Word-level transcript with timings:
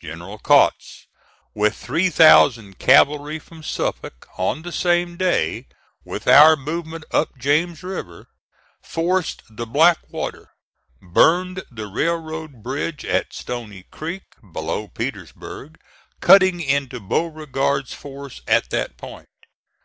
"General 0.00 0.40
Kautz, 0.40 1.06
with 1.54 1.76
three 1.76 2.08
thousand 2.10 2.80
cavalry 2.80 3.38
from 3.38 3.62
Suffolk, 3.62 4.26
on 4.36 4.62
the 4.62 4.72
same 4.72 5.16
day 5.16 5.68
with 6.04 6.26
our 6.26 6.56
movement 6.56 7.04
up 7.12 7.38
James 7.38 7.84
River, 7.84 8.26
forced 8.82 9.44
the 9.48 9.66
Black 9.66 9.98
Water, 10.08 10.48
burned 11.00 11.62
the 11.70 11.86
railroad 11.86 12.64
bridge 12.64 13.04
at 13.04 13.32
Stony 13.32 13.84
Creek, 13.92 14.24
below 14.52 14.88
Petersburg, 14.88 15.78
cutting 16.18 16.60
into 16.60 16.98
Beauregard's 16.98 17.94
force 17.94 18.40
at 18.48 18.70
that 18.70 18.96
point. 18.96 19.28